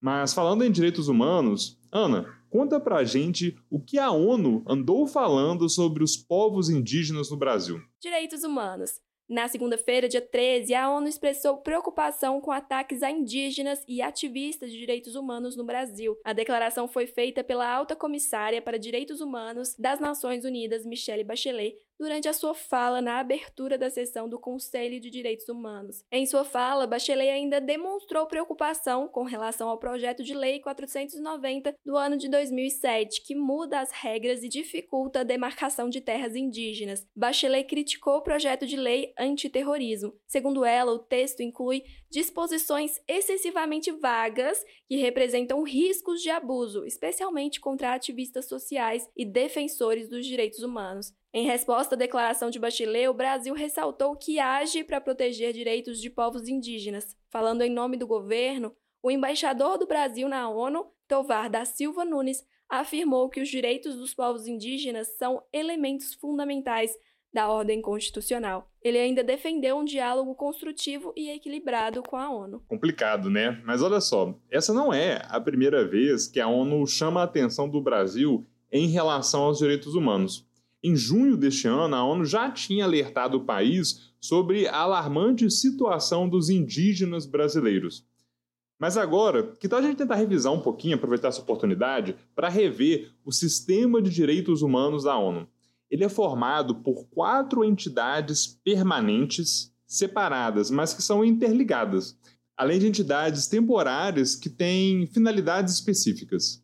Mas 0.00 0.34
falando 0.34 0.62
em 0.62 0.70
direitos 0.70 1.08
humanos, 1.08 1.80
Ana, 1.90 2.26
conta 2.50 2.78
pra 2.78 3.02
gente 3.02 3.56
o 3.70 3.80
que 3.80 3.98
a 3.98 4.10
ONU 4.10 4.62
andou 4.66 5.06
falando 5.06 5.68
sobre 5.68 6.04
os 6.04 6.16
povos 6.16 6.68
indígenas 6.68 7.30
no 7.30 7.36
Brasil. 7.36 7.80
Direitos 8.00 8.44
humanos. 8.44 8.90
Na 9.28 9.46
segunda-feira, 9.46 10.08
dia 10.08 10.22
13, 10.22 10.74
a 10.74 10.90
ONU 10.90 11.06
expressou 11.06 11.58
preocupação 11.58 12.40
com 12.40 12.50
ataques 12.50 13.02
a 13.02 13.10
indígenas 13.10 13.84
e 13.86 14.00
ativistas 14.00 14.72
de 14.72 14.78
direitos 14.78 15.14
humanos 15.14 15.54
no 15.54 15.64
Brasil. 15.64 16.18
A 16.24 16.32
declaração 16.32 16.88
foi 16.88 17.06
feita 17.06 17.44
pela 17.44 17.70
alta 17.70 17.94
comissária 17.94 18.62
para 18.62 18.78
direitos 18.78 19.20
humanos 19.20 19.74
das 19.78 20.00
Nações 20.00 20.46
Unidas, 20.46 20.86
Michelle 20.86 21.24
Bachelet, 21.24 21.76
durante 21.98 22.28
a 22.28 22.32
sua 22.32 22.54
fala 22.54 23.02
na 23.02 23.18
abertura 23.18 23.76
da 23.76 23.90
sessão 23.90 24.28
do 24.28 24.38
Conselho 24.38 25.00
de 25.00 25.10
Direitos 25.10 25.48
Humanos. 25.48 26.04
Em 26.12 26.24
sua 26.26 26.44
fala, 26.44 26.86
Bachelet 26.86 27.30
ainda 27.30 27.60
demonstrou 27.60 28.26
preocupação 28.26 29.08
com 29.08 29.24
relação 29.24 29.68
ao 29.68 29.78
projeto 29.78 30.22
de 30.22 30.34
lei 30.34 30.60
490 30.60 31.74
do 31.84 31.96
ano 31.96 32.16
de 32.16 32.28
2007, 32.28 33.22
que 33.22 33.34
muda 33.34 33.80
as 33.80 33.90
regras 33.90 34.42
e 34.42 34.48
dificulta 34.48 35.20
a 35.20 35.24
demarcação 35.24 35.88
de 35.88 36.00
terras 36.00 36.36
indígenas. 36.36 37.06
Bachelet 37.16 37.68
criticou 37.68 38.18
o 38.18 38.22
projeto 38.22 38.66
de 38.66 38.76
lei 38.76 39.12
antiterrorismo. 39.18 40.14
Segundo 40.26 40.64
ela, 40.64 40.92
o 40.92 40.98
texto 40.98 41.42
inclui 41.42 41.82
disposições 42.10 43.00
excessivamente 43.06 43.90
vagas 43.92 44.64
que 44.86 44.96
representam 44.96 45.62
riscos 45.62 46.22
de 46.22 46.30
abuso, 46.30 46.84
especialmente 46.86 47.60
contra 47.60 47.92
ativistas 47.92 48.46
sociais 48.46 49.08
e 49.16 49.24
defensores 49.24 50.08
dos 50.08 50.26
direitos 50.26 50.60
humanos. 50.60 51.12
Em 51.32 51.44
resposta 51.44 51.94
à 51.94 51.98
declaração 51.98 52.48
de 52.48 52.58
Bachelet, 52.58 53.08
o 53.08 53.14
Brasil 53.14 53.54
ressaltou 53.54 54.16
que 54.16 54.38
age 54.38 54.82
para 54.82 55.00
proteger 55.00 55.52
direitos 55.52 56.00
de 56.00 56.08
povos 56.08 56.48
indígenas. 56.48 57.14
Falando 57.30 57.62
em 57.62 57.70
nome 57.70 57.98
do 57.98 58.06
governo, 58.06 58.74
o 59.02 59.10
embaixador 59.10 59.76
do 59.76 59.86
Brasil 59.86 60.26
na 60.28 60.48
ONU, 60.48 60.86
Tovar 61.06 61.50
da 61.50 61.66
Silva 61.66 62.04
Nunes, 62.04 62.42
afirmou 62.68 63.28
que 63.28 63.40
os 63.40 63.48
direitos 63.48 63.96
dos 63.96 64.14
povos 64.14 64.46
indígenas 64.46 65.16
são 65.18 65.42
elementos 65.52 66.14
fundamentais 66.14 66.92
da 67.32 67.50
ordem 67.50 67.82
constitucional. 67.82 68.70
Ele 68.82 68.98
ainda 68.98 69.22
defendeu 69.22 69.76
um 69.76 69.84
diálogo 69.84 70.34
construtivo 70.34 71.12
e 71.14 71.28
equilibrado 71.28 72.02
com 72.02 72.16
a 72.16 72.30
ONU. 72.30 72.62
Complicado, 72.66 73.28
né? 73.28 73.60
Mas 73.66 73.82
olha 73.82 74.00
só, 74.00 74.34
essa 74.50 74.72
não 74.72 74.94
é 74.94 75.22
a 75.28 75.38
primeira 75.38 75.86
vez 75.86 76.26
que 76.26 76.40
a 76.40 76.48
ONU 76.48 76.86
chama 76.86 77.20
a 77.20 77.24
atenção 77.24 77.68
do 77.68 77.82
Brasil 77.82 78.46
em 78.72 78.86
relação 78.88 79.42
aos 79.42 79.58
direitos 79.58 79.94
humanos. 79.94 80.47
Em 80.82 80.94
junho 80.94 81.36
deste 81.36 81.66
ano, 81.66 81.96
a 81.96 82.04
ONU 82.04 82.24
já 82.24 82.50
tinha 82.50 82.84
alertado 82.84 83.38
o 83.38 83.44
país 83.44 84.12
sobre 84.20 84.68
a 84.68 84.76
alarmante 84.76 85.50
situação 85.50 86.28
dos 86.28 86.48
indígenas 86.48 87.26
brasileiros. 87.26 88.06
Mas 88.78 88.96
agora, 88.96 89.56
que 89.58 89.68
tal 89.68 89.80
a 89.80 89.82
gente 89.82 89.96
tentar 89.96 90.14
revisar 90.14 90.52
um 90.52 90.60
pouquinho, 90.60 90.94
aproveitar 90.94 91.28
essa 91.28 91.40
oportunidade, 91.40 92.16
para 92.34 92.48
rever 92.48 93.12
o 93.24 93.32
sistema 93.32 94.00
de 94.00 94.08
direitos 94.08 94.62
humanos 94.62 95.02
da 95.02 95.18
ONU? 95.18 95.48
Ele 95.90 96.04
é 96.04 96.08
formado 96.08 96.76
por 96.76 97.08
quatro 97.08 97.64
entidades 97.64 98.46
permanentes 98.46 99.74
separadas, 99.84 100.70
mas 100.70 100.94
que 100.94 101.02
são 101.02 101.24
interligadas, 101.24 102.16
além 102.56 102.78
de 102.78 102.86
entidades 102.86 103.48
temporárias 103.48 104.36
que 104.36 104.50
têm 104.50 105.06
finalidades 105.08 105.74
específicas. 105.74 106.62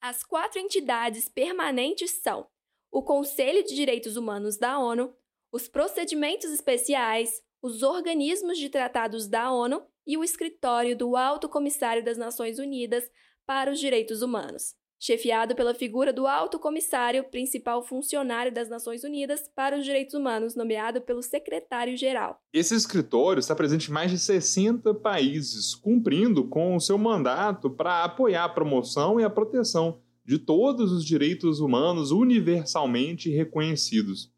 As 0.00 0.22
quatro 0.22 0.60
entidades 0.60 1.28
permanentes 1.28 2.20
são 2.22 2.46
o 2.90 3.02
Conselho 3.02 3.64
de 3.64 3.74
Direitos 3.74 4.16
Humanos 4.16 4.56
da 4.56 4.78
ONU, 4.78 5.12
os 5.52 5.68
procedimentos 5.68 6.50
especiais, 6.50 7.42
os 7.62 7.82
organismos 7.82 8.58
de 8.58 8.68
tratados 8.68 9.26
da 9.26 9.50
ONU 9.50 9.82
e 10.06 10.16
o 10.16 10.24
escritório 10.24 10.96
do 10.96 11.16
Alto 11.16 11.48
Comissário 11.48 12.04
das 12.04 12.16
Nações 12.16 12.58
Unidas 12.58 13.04
para 13.46 13.70
os 13.70 13.80
Direitos 13.80 14.22
Humanos, 14.22 14.74
chefiado 15.00 15.54
pela 15.54 15.74
figura 15.74 16.12
do 16.12 16.26
Alto 16.26 16.58
Comissário, 16.58 17.24
principal 17.24 17.82
funcionário 17.82 18.52
das 18.52 18.68
Nações 18.68 19.04
Unidas 19.04 19.48
para 19.54 19.76
os 19.76 19.84
Direitos 19.84 20.14
Humanos, 20.14 20.54
nomeado 20.54 21.00
pelo 21.00 21.22
secretário-geral. 21.22 22.40
Esse 22.52 22.74
escritório 22.74 23.40
está 23.40 23.54
presente 23.54 23.90
em 23.90 23.92
mais 23.92 24.10
de 24.10 24.18
60 24.18 24.94
países, 24.94 25.74
cumprindo 25.74 26.48
com 26.48 26.74
o 26.76 26.80
seu 26.80 26.98
mandato 26.98 27.70
para 27.70 28.04
apoiar 28.04 28.44
a 28.44 28.48
promoção 28.48 29.20
e 29.20 29.24
a 29.24 29.30
proteção 29.30 30.00
de 30.28 30.38
todos 30.38 30.92
os 30.92 31.06
direitos 31.06 31.58
humanos 31.58 32.10
universalmente 32.10 33.30
reconhecidos. 33.30 34.30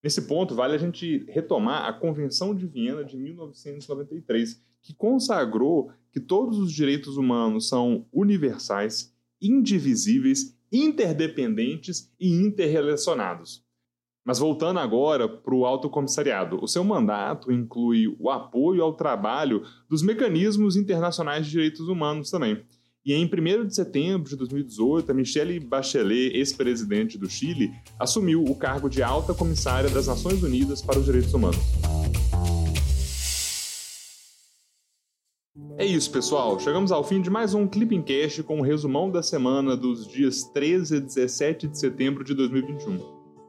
Nesse 0.00 0.22
ponto, 0.28 0.54
vale 0.54 0.76
a 0.76 0.78
gente 0.78 1.24
retomar 1.28 1.88
a 1.88 1.92
Convenção 1.92 2.54
de 2.54 2.68
Viena 2.68 3.02
de 3.02 3.16
1993, 3.16 4.62
que 4.80 4.94
consagrou 4.94 5.90
que 6.12 6.20
todos 6.20 6.56
os 6.56 6.72
direitos 6.72 7.16
humanos 7.16 7.68
são 7.68 8.06
universais, 8.12 9.12
indivisíveis, 9.42 10.56
interdependentes 10.70 12.14
e 12.20 12.30
interrelacionados. 12.30 13.66
Mas 14.24 14.38
voltando 14.38 14.78
agora 14.78 15.28
para 15.28 15.54
o 15.54 15.66
Alto 15.66 15.90
Comissariado, 15.90 16.62
o 16.62 16.68
seu 16.68 16.84
mandato 16.84 17.50
inclui 17.50 18.06
o 18.20 18.30
apoio 18.30 18.84
ao 18.84 18.94
trabalho 18.94 19.64
dos 19.88 20.00
mecanismos 20.00 20.76
internacionais 20.76 21.44
de 21.44 21.50
direitos 21.50 21.88
humanos 21.88 22.30
também. 22.30 22.64
E 23.04 23.14
em 23.14 23.24
1 23.24 23.66
de 23.66 23.74
setembro 23.74 24.28
de 24.28 24.36
2018, 24.36 25.10
a 25.10 25.14
Michelle 25.14 25.60
Bachelet, 25.60 26.36
ex-presidente 26.36 27.16
do 27.16 27.30
Chile, 27.30 27.70
assumiu 27.98 28.44
o 28.44 28.54
cargo 28.54 28.88
de 28.88 29.02
alta 29.02 29.32
comissária 29.32 29.88
das 29.88 30.06
Nações 30.06 30.42
Unidas 30.42 30.82
para 30.82 30.98
os 30.98 31.04
Direitos 31.04 31.32
Humanos. 31.32 31.60
É 35.78 35.86
isso, 35.86 36.10
pessoal. 36.10 36.58
Chegamos 36.58 36.90
ao 36.90 37.04
fim 37.04 37.22
de 37.22 37.30
mais 37.30 37.54
um 37.54 37.66
Clipping 37.66 38.02
Cast 38.02 38.42
com 38.42 38.58
um 38.58 38.62
resumão 38.62 39.10
da 39.10 39.22
semana 39.22 39.76
dos 39.76 40.08
dias 40.08 40.42
13 40.42 40.96
a 40.96 41.00
17 41.00 41.68
de 41.68 41.78
setembro 41.78 42.24
de 42.24 42.34
2021. 42.34 42.98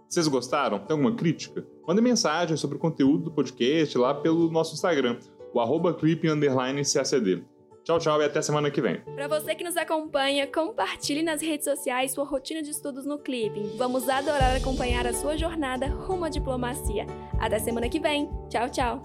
Vocês 0.08 0.28
gostaram? 0.28 0.78
Tem 0.80 0.92
alguma 0.92 1.16
crítica? 1.16 1.66
Mande 1.88 2.02
mensagem 2.02 2.56
sobre 2.56 2.78
o 2.78 2.80
conteúdo 2.80 3.26
do 3.26 3.32
podcast 3.32 3.98
lá 3.98 4.14
pelo 4.14 4.50
nosso 4.52 4.76
Instagram, 4.76 5.18
o 5.54 5.60
arroba. 5.60 5.98
Tchau, 7.90 7.98
tchau 7.98 8.22
e 8.22 8.26
até 8.26 8.40
semana 8.40 8.70
que 8.70 8.80
vem. 8.80 9.02
Para 9.16 9.28
você 9.28 9.56
que 9.56 9.64
nos 9.64 9.76
acompanha, 9.76 10.46
compartilhe 10.46 11.24
nas 11.24 11.42
redes 11.42 11.66
sociais 11.66 12.12
sua 12.12 12.24
rotina 12.24 12.62
de 12.62 12.70
estudos 12.70 13.04
no 13.04 13.18
Clipping. 13.18 13.78
Vamos 13.78 14.08
adorar 14.08 14.56
acompanhar 14.56 15.08
a 15.08 15.14
sua 15.14 15.36
jornada 15.36 15.88
rumo 15.88 16.24
à 16.24 16.30
diplomacia. 16.30 17.08
Até 17.40 17.58
semana 17.58 17.90
que 17.90 18.00
vem. 18.00 18.30
Tchau, 18.48 18.70
tchau. 18.70 19.02